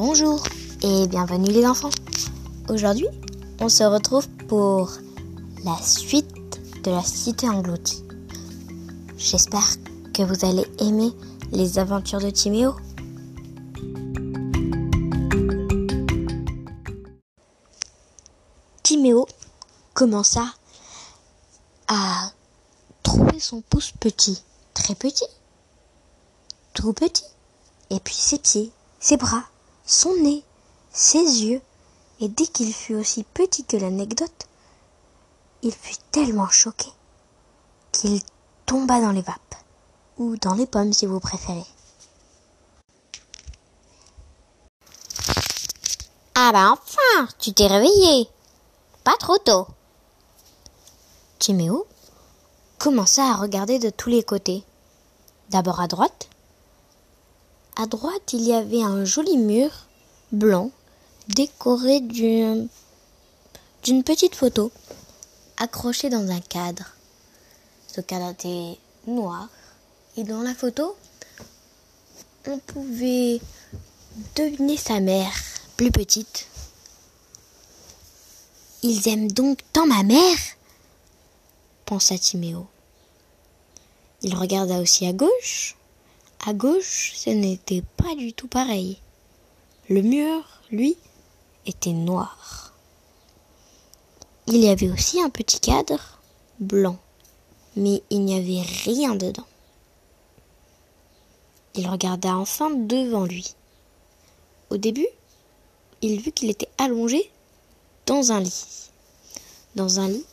[0.00, 0.40] Bonjour
[0.82, 1.90] et bienvenue les enfants.
[2.68, 3.08] Aujourd'hui,
[3.60, 4.92] on se retrouve pour
[5.64, 8.04] la suite de la cité engloutie.
[9.16, 9.66] J'espère
[10.14, 11.10] que vous allez aimer
[11.50, 12.76] les aventures de Timéo.
[18.84, 19.26] Timéo
[19.94, 20.44] commença
[21.88, 22.30] à
[23.02, 24.44] trouver son pouce petit,
[24.74, 25.26] très petit,
[26.72, 27.24] tout petit,
[27.90, 29.42] et puis ses pieds, ses bras,
[29.88, 30.44] son nez,
[30.92, 31.62] ses yeux,
[32.20, 34.46] et dès qu'il fut aussi petit que l'anecdote,
[35.62, 36.88] il fut tellement choqué
[37.90, 38.20] qu'il
[38.66, 39.54] tomba dans les vapes,
[40.18, 41.64] ou dans les pommes si vous préférez.
[46.34, 48.28] Ah bah enfin, tu t'es réveillé.
[49.04, 49.66] Pas trop tôt.
[51.38, 51.86] Timéo
[52.78, 54.64] commença à regarder de tous les côtés.
[55.48, 56.27] D'abord à droite.
[57.80, 59.70] À droite, il y avait un joli mur
[60.32, 60.72] blanc
[61.28, 62.68] décoré d'une
[64.04, 64.72] petite photo
[65.56, 66.96] accrochée dans un cadre.
[67.86, 69.48] Ce cadre était noir
[70.16, 70.96] et dans la photo,
[72.48, 73.40] on pouvait
[74.34, 75.32] deviner sa mère,
[75.76, 76.48] plus petite.
[78.82, 80.38] Ils aiment donc tant ma mère
[81.88, 82.66] pensa Timéo.
[84.20, 85.74] Il regarda aussi à gauche.
[86.46, 88.98] À gauche, ce n'était pas du tout pareil.
[89.88, 90.96] Le mur, lui,
[91.66, 92.72] était noir.
[94.46, 96.20] Il y avait aussi un petit cadre
[96.60, 96.98] blanc,
[97.76, 99.46] mais il n'y avait rien dedans.
[101.74, 103.54] Il regarda enfin devant lui.
[104.70, 105.08] Au début,
[106.02, 107.30] il vit qu'il était allongé
[108.06, 108.90] dans un lit.
[109.74, 110.26] Dans un lit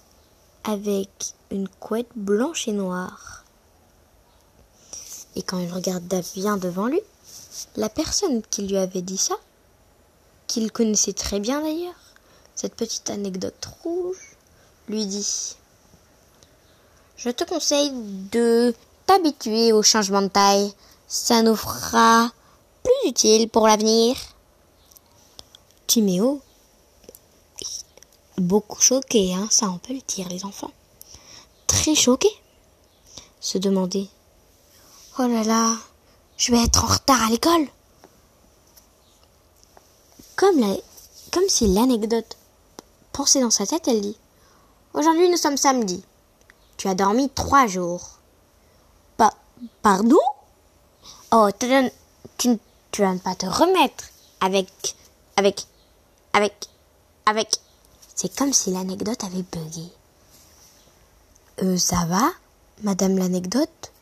[0.64, 1.10] avec
[1.52, 3.45] une couette blanche et noire.
[5.36, 7.02] Et quand il regarda bien devant lui,
[7.76, 9.36] la personne qui lui avait dit ça,
[10.48, 11.96] qu'il connaissait très bien d'ailleurs,
[12.56, 14.38] cette petite anecdote rouge,
[14.88, 15.56] lui dit
[17.18, 17.92] Je te conseille
[18.32, 18.74] de
[19.06, 20.74] t'habituer au changement de taille.
[21.08, 22.32] Ça nous fera
[22.84, 24.16] plus utile pour l'avenir.
[25.88, 26.42] Timéo,
[28.38, 30.72] beaucoup choqué, hein, ça on peut le dire les enfants.
[31.68, 32.30] Très choqué,
[33.40, 34.08] se demandait
[35.18, 35.78] Oh là là,
[36.36, 37.68] je vais être en retard à l'école.
[40.36, 40.76] Comme, la,
[41.32, 42.36] comme si l'anecdote
[43.14, 44.18] pensait dans sa tête, elle dit
[44.94, 46.04] Aujourd'hui nous sommes samedi.
[46.76, 48.10] Tu as dormi trois jours.
[49.16, 49.34] Pa
[49.82, 50.20] pardon?
[51.32, 51.68] Oh, tu,
[52.38, 52.60] tu,
[52.92, 54.04] tu vas pas te remettre
[54.42, 54.68] avec,
[55.38, 55.66] avec,
[56.34, 56.68] avec,
[57.26, 57.62] avec.
[58.16, 59.90] C'est comme si l'anecdote avait bugué.
[61.64, 62.32] Euh, ça va,
[62.84, 63.94] madame l'anecdote?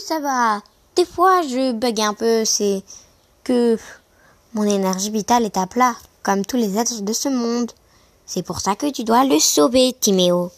[0.00, 0.62] Ça va.
[0.94, 2.82] Des fois, je bug un peu, c'est
[3.44, 3.78] que
[4.54, 7.72] mon énergie vitale est à plat, comme tous les êtres de ce monde.
[8.24, 10.50] C'est pour ça que tu dois le sauver, Timéo.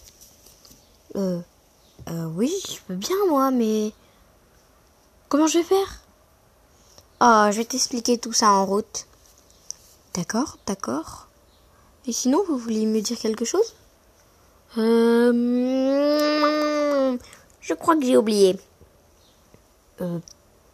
[1.16, 1.41] Euh,
[2.09, 3.93] euh, oui, je veux bien, moi, mais...
[5.28, 6.00] Comment je vais faire?
[7.21, 9.06] Oh, je vais t'expliquer tout ça en route.
[10.15, 11.27] D'accord, d'accord.
[12.06, 13.75] Et sinon, vous voulez me dire quelque chose?
[14.78, 15.32] Euh,
[17.60, 18.59] Je crois que j'ai oublié.
[20.00, 20.19] Euh,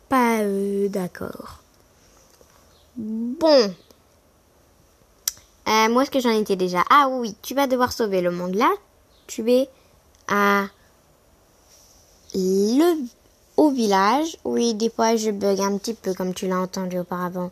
[0.09, 1.61] pas euh, d'accord.
[2.97, 3.75] Bon.
[5.67, 6.85] Euh, moi, ce que j'en étais déjà?
[6.91, 8.71] Ah oui, tu vas devoir sauver le monde là.
[9.27, 9.69] Tu es
[10.29, 10.67] à
[12.35, 12.97] le
[13.57, 14.37] au village.
[14.45, 17.51] Oui, des fois je bug un petit peu comme tu l'as entendu auparavant.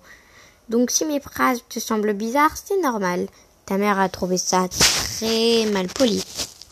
[0.68, 3.26] Donc si mes phrases te semblent bizarres, c'est normal.
[3.66, 6.22] Ta mère a trouvé ça très mal poli.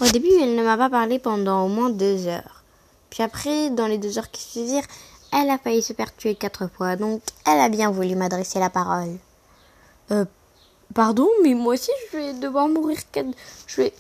[0.01, 2.60] Au début, elle ne m'a pas parlé pendant au moins deux heures.
[3.11, 4.87] Puis après, dans les deux heures qui suivirent,
[5.33, 6.97] elle a failli se faire tuer quatre fois.
[6.97, 9.19] Donc, elle a bien voulu m'adresser la parole.
[10.11, 10.25] Euh,
[10.95, 13.31] pardon, mais moi aussi, je vais devoir mourir quatre...
[13.67, 13.95] Je vais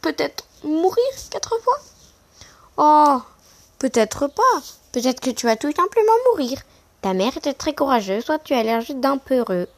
[0.00, 1.78] peut-être mourir quatre fois
[2.76, 3.22] Oh,
[3.78, 4.62] peut-être pas.
[4.92, 6.60] Peut-être que tu vas tout simplement mourir.
[7.00, 9.68] Ta mère était très courageuse, soit tu as l'air juste d'un peureux.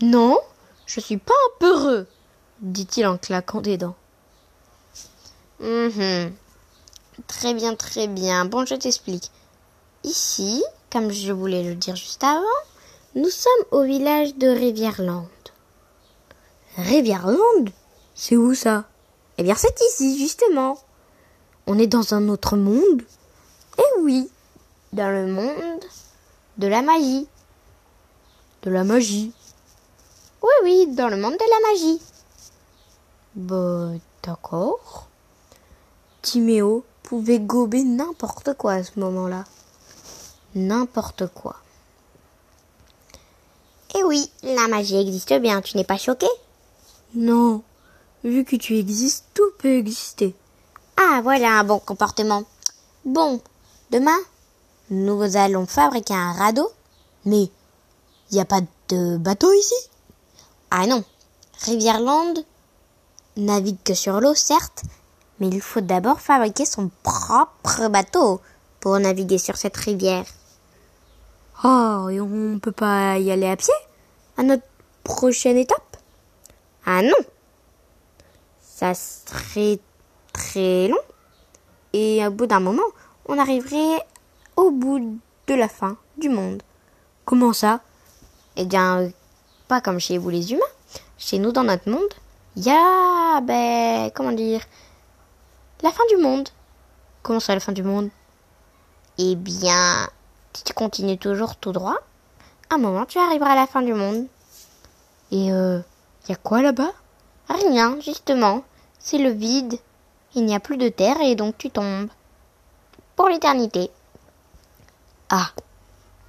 [0.00, 0.38] Non,
[0.86, 2.06] je suis pas un peureux,
[2.60, 3.94] dit-il en claquant des dents.
[5.60, 6.32] Mhm.
[7.26, 8.44] Très bien, très bien.
[8.46, 9.30] Bon, je t'explique.
[10.04, 12.42] Ici, comme je voulais le dire juste avant,
[13.14, 15.28] nous sommes au village de Rivièreland.
[16.76, 17.66] Rivièreland
[18.14, 18.84] C'est où ça?
[19.36, 20.78] Eh bien, c'est ici, justement.
[21.66, 23.02] On est dans un autre monde
[23.78, 24.30] Eh oui,
[24.92, 25.84] dans le monde
[26.58, 27.28] de la magie.
[28.62, 29.32] De la magie
[30.42, 32.00] Oui, oui, dans le monde de la magie.
[33.34, 33.90] Bah,
[34.22, 35.08] d'accord.
[36.22, 39.44] Timéo pouvait gober n'importe quoi à ce moment-là.
[40.54, 41.56] N'importe quoi.
[43.94, 46.28] Eh oui, la magie existe bien, tu n'es pas choqué?
[47.14, 47.62] Non,
[48.24, 50.34] vu que tu existes, tout peut exister.
[50.96, 52.44] Ah, voilà un bon comportement.
[53.04, 53.40] Bon,
[53.90, 54.18] demain,
[54.90, 56.70] nous allons fabriquer un radeau.
[57.24, 57.50] Mais
[58.30, 59.74] il n'y a pas de bateau ici?
[60.70, 61.04] Ah non,
[61.60, 62.34] Rivière-Land
[63.36, 64.82] navigue que sur l'eau, certes,
[65.42, 68.40] mais il faut d'abord fabriquer son propre bateau
[68.78, 70.24] pour naviguer sur cette rivière.
[71.64, 73.74] Oh, et on peut pas y aller à pied?
[74.36, 74.62] À notre
[75.02, 75.96] prochaine étape?
[76.86, 77.16] Ah non
[78.60, 79.80] Ça serait
[80.32, 81.02] très long.
[81.92, 82.90] Et au bout d'un moment,
[83.26, 83.98] on arriverait
[84.54, 85.18] au bout
[85.48, 86.62] de la fin du monde.
[87.24, 87.80] Comment ça?
[88.54, 89.10] Eh bien,
[89.66, 90.62] pas comme chez vous les humains.
[91.18, 92.14] Chez nous, dans notre monde,
[92.54, 94.60] il y a, ben, comment dire,
[95.82, 96.48] la fin du monde.
[97.22, 98.08] Comment ça, la fin du monde?
[99.18, 100.08] Eh bien,
[100.52, 101.98] si tu continues toujours tout droit,
[102.70, 104.26] un moment, tu arriveras à la fin du monde.
[105.30, 105.80] Et euh,
[106.28, 106.92] y a quoi là-bas?
[107.48, 108.62] Rien, justement.
[108.98, 109.74] C'est le vide.
[110.34, 112.08] Il n'y a plus de terre et donc tu tombes.
[113.16, 113.90] Pour l'éternité.
[115.28, 115.50] Ah.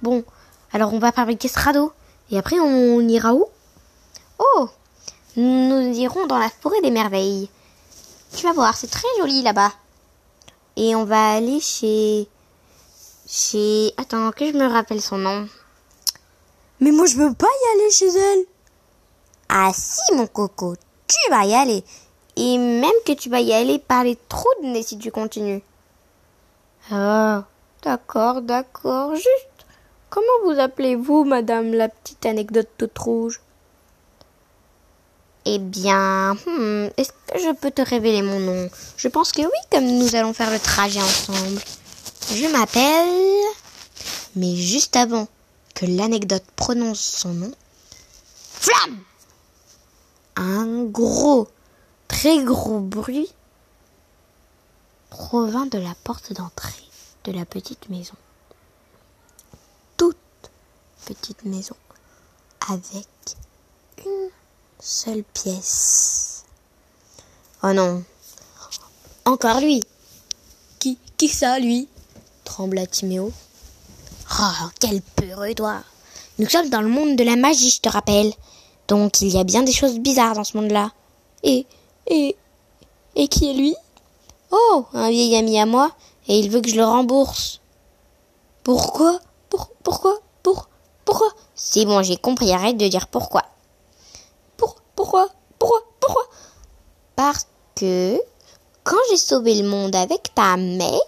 [0.02, 0.24] Bon,
[0.72, 1.92] alors on va fabriquer ce radeau.
[2.30, 3.46] Et après, on ira où?
[4.38, 4.68] Oh
[5.36, 7.48] Nous irons dans la forêt des merveilles.
[8.36, 9.72] Tu vas voir, c'est très joli là-bas.
[10.76, 12.28] Et on va aller chez...
[13.28, 13.92] Chez...
[13.96, 15.48] Attends, que je me rappelle son nom.
[16.80, 18.44] Mais moi, je veux pas y aller chez elle.
[19.48, 20.74] Ah si, mon coco,
[21.06, 21.84] tu vas y aller.
[22.36, 25.62] Et même que tu vas y aller par les trous de nez si tu continues.
[26.90, 27.44] Ah,
[27.82, 29.14] d'accord, d'accord.
[29.14, 29.66] Juste,
[30.10, 33.40] comment vous appelez-vous, madame, la petite anecdote toute rouge?
[35.46, 38.70] Eh bien, hmm, est-ce que je peux te révéler mon nom?
[38.96, 41.60] Je pense que oui, comme nous allons faire le trajet ensemble.
[42.34, 43.54] Je m'appelle...
[44.36, 45.28] Mais juste avant
[45.74, 47.52] que l'anecdote prononce son nom,
[48.52, 48.98] flamme
[50.36, 51.48] Un gros,
[52.08, 53.28] très gros bruit
[55.10, 56.72] provint de la porte d'entrée
[57.24, 58.14] de la petite maison.
[59.96, 60.16] Toute
[61.04, 61.76] petite maison
[62.68, 63.06] avec
[64.84, 66.44] seule pièce.
[67.62, 68.04] Oh non.
[69.24, 69.82] Encore lui.
[70.78, 71.88] Qui, qui ça, lui?
[72.44, 73.32] Trembla Timéo.
[74.38, 75.82] Oh, quel peureux toi
[76.38, 78.32] Nous sommes dans le monde de la magie, je te rappelle.
[78.86, 80.92] Donc il y a bien des choses bizarres dans ce monde-là.
[81.42, 81.66] Et,
[82.06, 82.36] et,
[83.16, 83.74] et qui est lui?
[84.50, 85.92] Oh, un vieil ami à moi,
[86.28, 87.60] et il veut que je le rembourse.
[88.62, 89.18] Pourquoi?
[89.48, 90.18] Pour, Pourquoi?
[90.42, 90.68] Pour,
[91.06, 91.28] Pourquoi?
[91.54, 93.44] C'est bon, j'ai compris, arrête de dire pourquoi.
[94.56, 95.28] Pour, pourquoi
[95.58, 96.22] Pourquoi Pourquoi
[97.16, 97.46] Parce
[97.76, 98.20] que
[98.82, 101.00] quand j'ai sauvé le monde avec ta mère,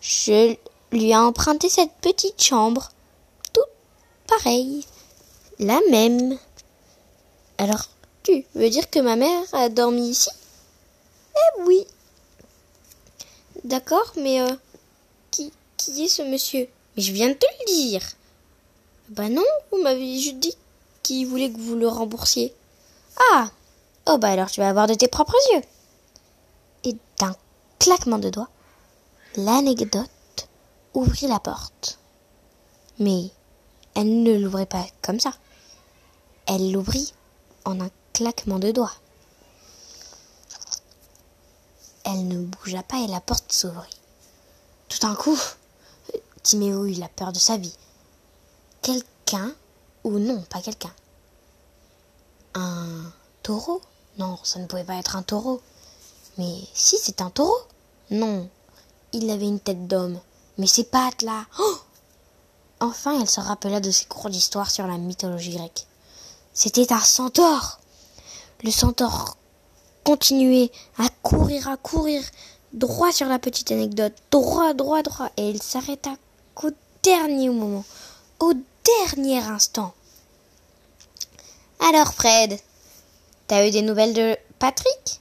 [0.00, 0.56] je
[0.92, 2.90] lui ai emprunté cette petite chambre.
[3.52, 3.60] Tout
[4.26, 4.84] pareil.
[5.58, 6.38] La même.
[7.58, 7.86] Alors,
[8.22, 10.30] tu veux dire que ma mère a dormi ici?
[11.36, 11.86] Eh oui.
[13.62, 14.54] D'accord, mais euh,
[15.30, 16.68] qui, qui est ce monsieur?
[16.96, 18.02] Mais je viens de te le dire.
[19.08, 20.56] Bah non, vous m'avez juste dit
[21.02, 22.54] qu'il voulait que vous le remboursiez.
[23.32, 23.50] Ah
[24.06, 25.62] Oh bah alors tu vas avoir de tes propres yeux.
[26.84, 27.34] Et d'un
[27.78, 28.50] claquement de doigts,
[29.36, 30.48] l'anecdote
[30.92, 31.98] ouvrit la porte.
[32.98, 33.30] Mais
[33.94, 35.32] elle ne l'ouvrait pas comme ça.
[36.46, 37.14] Elle l'ouvrit
[37.64, 38.92] en un claquement de doigts.
[42.04, 43.98] Elle ne bougea pas et la porte s'ouvrit.
[44.88, 45.38] Tout d'un coup,
[46.42, 47.74] Timéo eut la peur de sa vie.
[48.82, 49.54] Quelqu'un,
[50.04, 50.92] ou non, pas quelqu'un.
[52.54, 53.10] Un
[53.42, 53.80] taureau
[54.18, 55.60] Non, ça ne pouvait pas être un taureau.
[56.38, 57.58] Mais si, c'est un taureau
[58.10, 58.48] Non,
[59.12, 60.18] il avait une tête d'homme.
[60.58, 61.76] Mais ses pattes là oh
[62.80, 65.86] Enfin, elle se rappela de ses cours d'histoire sur la mythologie grecque.
[66.52, 67.80] C'était un centaure
[68.62, 69.36] Le centaure
[70.04, 72.22] continuait à courir, à courir,
[72.72, 76.10] droit sur la petite anecdote, droit, droit, droit, et il s'arrêta
[76.54, 76.70] qu'au
[77.02, 77.84] dernier moment,
[78.40, 78.52] au
[78.84, 79.94] dernier instant.
[81.80, 82.58] Alors, Fred,
[83.46, 85.20] t'as eu des nouvelles de Patrick?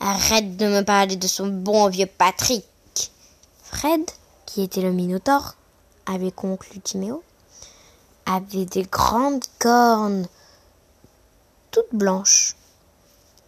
[0.00, 2.64] Arrête de me parler de son bon vieux Patrick.
[3.62, 4.02] Fred,
[4.46, 5.54] qui était le Minotaure,
[6.06, 7.22] avait conclu Timéo,
[8.26, 10.26] avait des grandes cornes
[11.70, 12.54] toutes blanches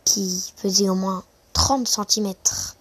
[0.05, 2.77] qui faisaient au moins 30 centimètres.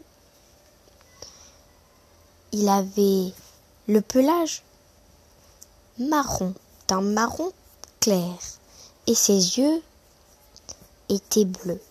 [2.52, 3.34] Il avait
[3.88, 4.64] le pelage
[6.00, 6.54] marron,
[6.88, 7.52] d'un marron
[8.00, 8.36] clair,
[9.08, 9.82] et ses yeux
[11.14, 11.82] étaient bleus.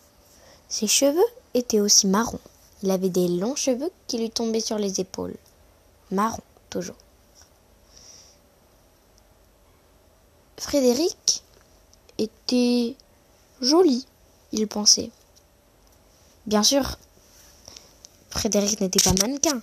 [0.69, 1.21] Ses cheveux
[1.55, 2.41] étaient aussi marrons.
[2.83, 5.37] Il avait des longs cheveux qui lui tombaient sur les épaules.
[6.11, 6.97] Marron, toujours.
[10.59, 11.43] Frédéric
[12.19, 12.95] était
[13.61, 14.07] joli,
[14.53, 15.11] il pensait.
[16.47, 16.99] Bien sûr,
[18.31, 19.61] Frédéric n'était pas mannequin,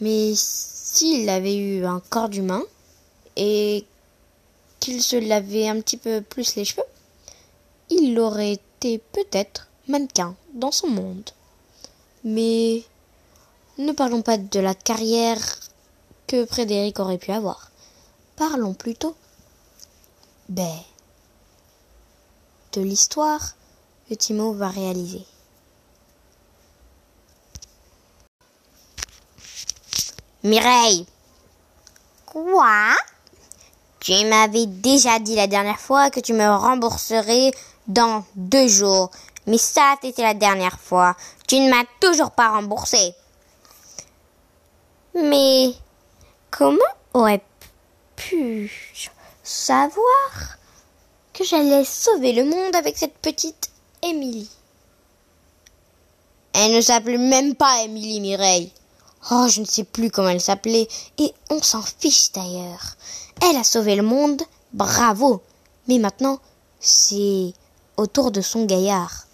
[0.00, 2.62] mais s'il avait eu un corps d'humain
[3.36, 3.84] et
[4.80, 6.87] qu'il se lavait un petit peu plus les cheveux,
[7.90, 11.30] il aurait été peut-être mannequin dans son monde.
[12.24, 12.84] Mais
[13.78, 15.42] ne parlons pas de la carrière
[16.26, 17.70] que Frédéric aurait pu avoir.
[18.36, 19.16] Parlons plutôt
[20.48, 20.78] ben,
[22.72, 23.54] de l'histoire
[24.08, 25.24] que Timo va réaliser.
[30.44, 31.06] Mireille
[32.26, 32.94] Quoi?
[34.00, 37.52] Tu m'avais déjà dit la dernière fois que tu me rembourserais
[37.88, 39.10] dans deux jours.
[39.46, 41.16] Mais ça, c'était la dernière fois.
[41.46, 43.14] Tu ne m'as toujours pas remboursé.
[45.14, 45.72] Mais
[46.50, 46.78] comment
[47.14, 47.42] aurais
[48.14, 48.70] pu
[49.42, 50.58] savoir
[51.32, 53.70] que j'allais sauver le monde avec cette petite
[54.02, 54.50] Émilie?
[56.52, 58.72] Elle ne s'appelait même pas Émilie Mireille.
[59.30, 62.96] Oh, je ne sais plus comment elle s'appelait, et on s'en fiche d'ailleurs.
[63.42, 64.42] Elle a sauvé le monde,
[64.72, 65.42] bravo.
[65.86, 66.38] Mais maintenant,
[66.80, 67.52] c'est
[67.98, 69.26] au tour de son gaillard.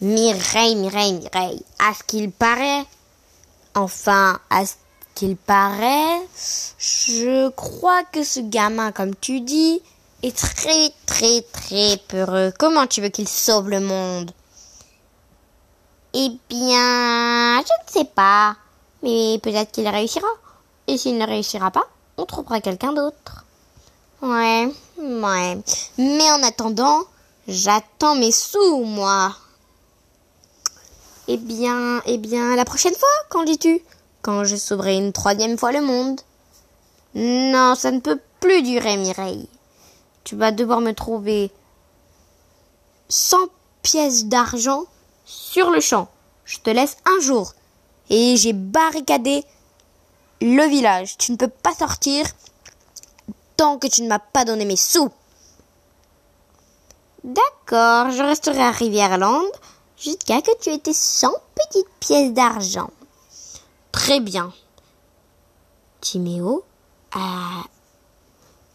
[0.00, 2.84] Mireille, Mireille, Mireille, à ce qu'il paraît,
[3.74, 4.74] enfin, à ce
[5.14, 6.20] qu'il paraît,
[6.78, 9.80] je crois que ce gamin, comme tu dis,
[10.22, 12.52] est très, très, très peureux.
[12.58, 14.30] Comment tu veux qu'il sauve le monde?
[16.14, 18.54] Eh bien, je ne sais pas.
[19.02, 20.28] Mais peut-être qu'il réussira.
[20.86, 23.41] Et s'il ne réussira pas, on trouvera quelqu'un d'autre.
[24.22, 25.58] Ouais, ouais.
[25.98, 27.02] Mais en attendant,
[27.48, 29.34] j'attends mes sous, moi.
[31.26, 33.82] Eh bien, eh bien, la prochaine fois, qu'en dis-tu?
[34.22, 36.20] Quand je sauverai une troisième fois le monde.
[37.16, 39.48] Non, ça ne peut plus durer, Mireille.
[40.22, 41.50] Tu vas devoir me trouver
[43.08, 43.36] 100
[43.82, 44.84] pièces d'argent
[45.24, 46.08] sur le champ.
[46.44, 47.54] Je te laisse un jour.
[48.08, 49.44] Et j'ai barricadé
[50.40, 51.18] le village.
[51.18, 52.24] Tu ne peux pas sortir
[53.56, 55.10] tant que tu ne m'as pas donné mes sous.
[57.24, 59.44] D'accord, je resterai à Rivière-Land
[59.96, 62.90] jusqu'à que tu aies tes 100 petites pièces d'argent.
[63.92, 64.52] Très bien.
[66.00, 66.64] Timéo
[67.12, 67.62] a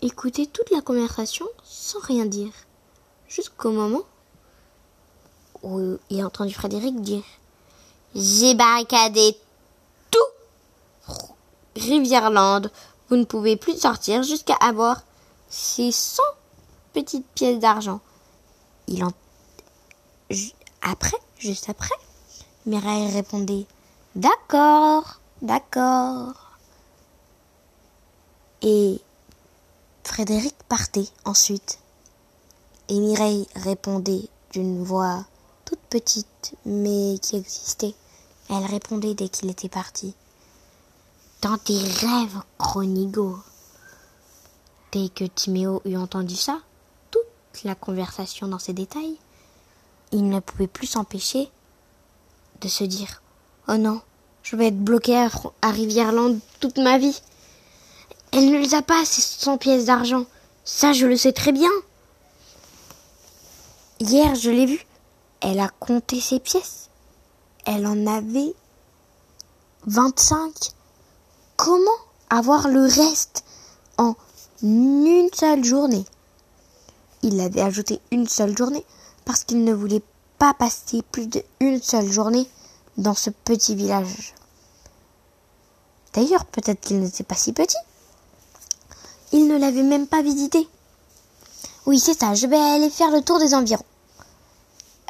[0.01, 2.53] écouté toute la conversation sans rien dire,
[3.27, 4.03] jusqu'au moment
[5.63, 7.23] où il a entendu Frédéric dire
[8.15, 9.37] J'ai barricadé
[10.11, 11.13] tout
[11.75, 12.63] Rivière-Land.
[13.09, 15.03] Vous ne pouvez plus sortir jusqu'à avoir
[15.49, 16.21] ces 100
[16.93, 18.01] petites pièces d'argent.
[18.87, 19.11] Il en...
[20.81, 21.95] Après, juste après,
[22.65, 23.65] Mireille répondait
[24.15, 26.33] D'accord, d'accord.
[28.61, 28.99] Et
[30.03, 31.79] Frédéric partait ensuite.
[32.89, 35.25] Et Mireille répondait d'une voix
[35.65, 37.93] toute petite, mais qui existait.
[38.49, 40.15] Elle répondait dès qu'il était parti.
[41.41, 43.37] Dans tes rêves, Chronigo.
[44.91, 46.59] Dès que Timéo eut entendu ça,
[47.11, 49.17] toute la conversation dans ses détails,
[50.11, 51.51] il ne pouvait plus s'empêcher
[52.61, 53.21] de se dire
[53.67, 54.01] Oh non,
[54.41, 57.21] je vais être bloqué à, Rivière-Land toute ma vie.
[58.31, 60.25] Elle ne les a pas, ces 100 pièces d'argent.
[60.63, 61.69] Ça, je le sais très bien.
[63.99, 64.85] Hier, je l'ai vue.
[65.41, 66.89] Elle a compté ses pièces.
[67.65, 68.55] Elle en avait
[69.85, 70.76] 25.
[71.57, 71.91] Comment
[72.29, 73.43] avoir le reste
[73.97, 74.15] en
[74.61, 76.05] une seule journée?
[77.23, 78.85] Il avait ajouté une seule journée
[79.25, 80.03] parce qu'il ne voulait
[80.37, 82.47] pas passer plus d'une seule journée
[82.97, 84.35] dans ce petit village.
[86.13, 87.77] D'ailleurs, peut-être qu'il n'était pas si petit.
[89.31, 90.67] Il ne l'avait même pas visité.
[91.87, 93.83] Oui, c'est ça, je vais aller faire le tour des environs.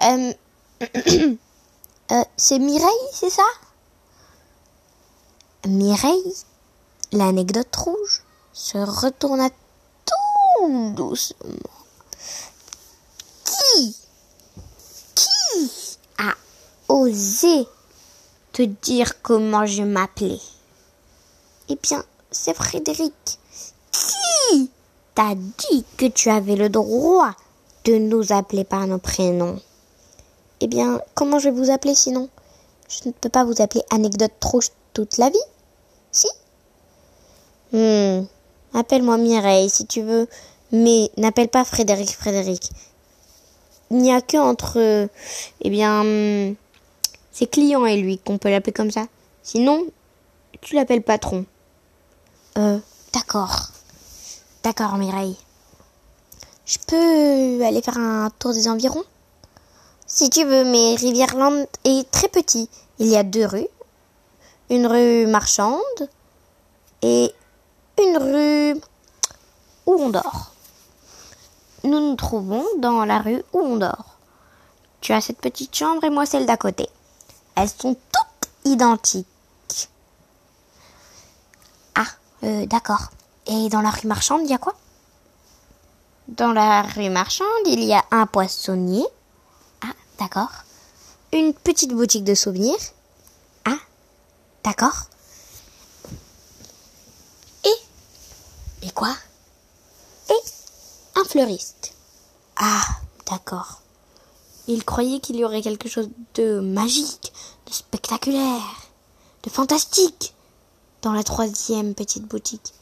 [0.04, 0.34] Euh,
[2.12, 3.44] euh, c'est Mireille, c'est ça?
[5.67, 6.33] Mireille,
[7.12, 9.50] l'anecdote rouge, se retourna
[10.05, 11.45] tout doucement.
[13.43, 13.95] Qui
[15.13, 16.33] Qui a
[16.88, 17.67] osé
[18.53, 20.39] te dire comment je m'appelais?
[21.67, 23.13] Eh bien, c'est Frédéric.
[23.91, 24.71] Qui
[25.15, 27.33] t'a dit que tu avais le droit
[27.83, 29.59] de nous appeler par nos prénoms?
[30.62, 32.29] Eh bien, comment je vais vous appeler sinon?
[32.88, 35.38] Je ne peux pas vous appeler anecdote rouge toute la vie
[36.12, 36.27] Si
[37.71, 38.25] Hmm.
[38.77, 40.27] Appelle-moi Mireille si tu veux,
[40.72, 42.69] mais n'appelle pas Frédéric Frédéric.
[43.89, 45.10] Il n'y a que entre,
[45.62, 46.55] eh bien, hmm,
[47.31, 49.07] ses clients et lui qu'on peut l'appeler comme ça.
[49.41, 49.84] Sinon,
[50.62, 51.46] tu l'appelles patron.
[52.60, 52.77] Euh,
[53.15, 53.69] d'accord.
[54.62, 55.38] D'accord, Mireille.
[56.67, 59.05] Je peux aller faire un tour des environs?
[60.05, 62.69] Si tu veux, mais Rivierland est très petit.
[63.00, 63.69] Il y a deux rues.
[64.69, 65.81] Une rue marchande
[67.01, 67.34] et
[68.00, 68.82] une rue
[69.86, 70.51] où on dort.
[71.84, 74.18] Nous nous trouvons dans la rue où on dort.
[75.01, 76.89] Tu as cette petite chambre et moi celle d'à côté.
[77.56, 79.27] Elles sont toutes identiques.
[81.96, 82.06] Ah,
[82.44, 83.10] euh, d'accord.
[83.48, 84.75] Et dans la rue marchande, il y a quoi?
[86.27, 89.06] Dans la rue marchande, il y a un poissonnier.
[89.82, 90.51] Ah, d'accord.
[91.32, 92.77] Une petite boutique de souvenirs.
[93.66, 93.77] Ah,
[94.63, 95.08] d'accord.
[98.94, 99.13] Quoi?
[100.29, 100.41] Et
[101.15, 101.94] un fleuriste.
[102.56, 102.84] Ah,
[103.29, 103.82] d'accord.
[104.67, 107.32] Il croyait qu'il y aurait quelque chose de magique,
[107.67, 108.89] de spectaculaire,
[109.44, 110.34] de fantastique
[111.01, 112.74] dans la troisième petite boutique.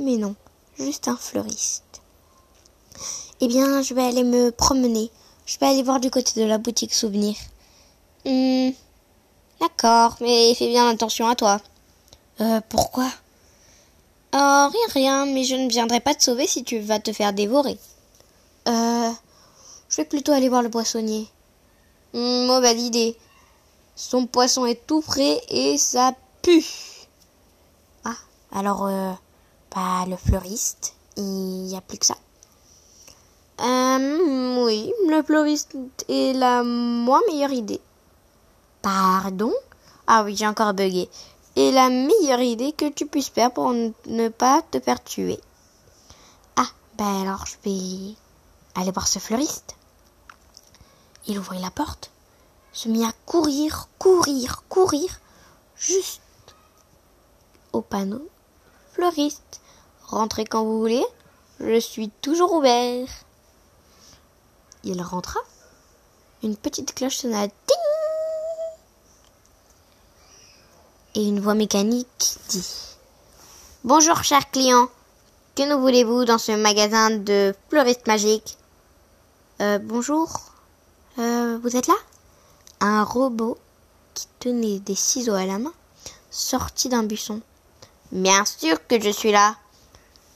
[0.00, 0.34] Mais non,
[0.78, 2.02] juste un fleuriste.
[3.40, 5.10] Eh bien, je vais aller me promener.
[5.46, 7.36] Je vais aller voir du côté de la boutique souvenir.
[8.24, 8.70] Hmm,
[9.60, 11.60] D'accord, mais fais bien attention à toi.
[12.40, 13.10] Euh, pourquoi?
[14.34, 17.32] Oh, rien, rien, mais je ne viendrai pas te sauver si tu vas te faire
[17.32, 17.78] dévorer.
[18.68, 19.10] Euh,
[19.88, 21.26] je vais plutôt aller voir le poissonnier.
[22.12, 23.16] Hmm, mauvaise idée.
[23.96, 26.64] Son poisson est tout frais et ça pue.
[28.04, 28.16] Ah,
[28.52, 29.12] alors, euh,
[29.74, 32.16] bah, le fleuriste, il n'y a plus que ça.
[33.60, 35.74] Euh, oui, le fleuriste
[36.08, 37.80] est la moins meilleure idée.
[38.82, 39.52] Pardon?
[40.06, 41.08] Ah oui, j'ai encore bugué.
[41.60, 45.40] La meilleure idée que tu puisses faire pour ne pas te faire tuer.
[46.54, 48.14] Ah, ben alors je vais
[48.76, 49.74] aller voir ce fleuriste.
[51.26, 52.12] Il ouvrit la porte,
[52.72, 55.20] se mit à courir, courir, courir,
[55.74, 56.22] juste
[57.72, 58.28] au panneau.
[58.92, 59.60] Fleuriste,
[60.06, 61.04] rentrez quand vous voulez,
[61.58, 63.08] je suis toujours ouvert.
[64.84, 65.40] Il rentra.
[66.44, 67.48] Une petite cloche sonna.
[71.18, 72.64] Et une voix mécanique dit
[73.82, 74.86] Bonjour, cher client.
[75.56, 78.56] Que nous voulez-vous dans ce magasin de fleuristes magiques?
[79.60, 80.28] Euh, Bonjour.
[81.18, 81.96] Euh, vous êtes là?
[82.78, 83.58] Un robot
[84.14, 85.72] qui tenait des ciseaux à la main
[86.30, 87.40] sortit d'un buisson.
[88.12, 89.56] Bien sûr que je suis là.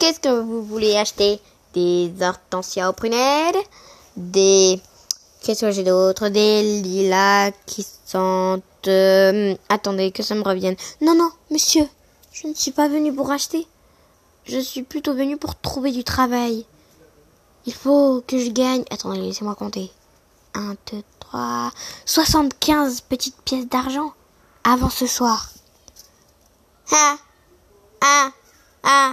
[0.00, 1.40] Qu'est-ce que vous voulez acheter?
[1.74, 3.54] Des hortensias aux prunelles
[4.16, 4.80] Des...
[5.42, 6.28] Qu'est-ce que j'ai d'autre?
[6.28, 8.64] Des lilas qui sentent...
[8.88, 10.76] euh, Attendez, que ça me revienne.
[11.00, 11.86] Non, non, monsieur,
[12.32, 13.66] je ne suis pas venu pour acheter.
[14.44, 16.66] Je suis plutôt venu pour trouver du travail.
[17.66, 18.84] Il faut que je gagne...
[18.90, 19.90] Attendez, laissez-moi compter.
[20.54, 21.70] Un, deux, trois...
[22.06, 24.12] 75 petites pièces d'argent
[24.64, 25.50] avant ce soir.
[26.90, 27.16] Ah,
[28.00, 28.28] ah,
[28.82, 29.12] ah,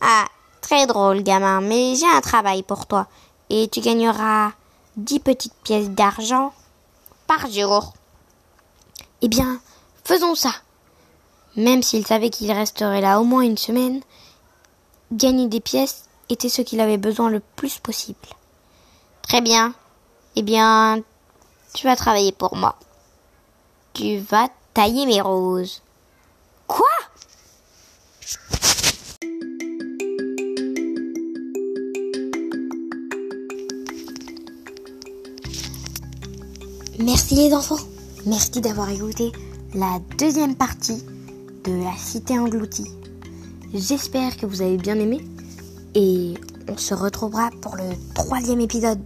[0.00, 0.26] ah,
[0.60, 3.06] très drôle, gamin, mais j'ai un travail pour toi.
[3.48, 4.52] Et tu gagneras
[4.96, 6.52] dix petites pièces d'argent
[7.26, 7.94] par jour.
[9.22, 9.60] Eh bien,
[10.04, 10.52] faisons ça.
[11.56, 14.02] Même s'il savait qu'il resterait là au moins une semaine,
[15.10, 18.18] gagner des pièces était ce qu'il avait besoin le plus possible.
[19.22, 19.74] Très bien.
[20.36, 21.02] Eh bien,
[21.72, 22.76] tu vas travailler pour moi.
[23.94, 25.82] Tu vas tailler mes roses.
[26.66, 26.86] Quoi?
[36.98, 37.76] Merci les enfants.
[38.26, 39.30] Merci d'avoir écouté
[39.72, 41.00] la deuxième partie
[41.64, 42.90] de la cité engloutie.
[43.72, 45.24] J'espère que vous avez bien aimé
[45.94, 46.34] et
[46.68, 47.84] on se retrouvera pour le
[48.14, 48.98] troisième épisode.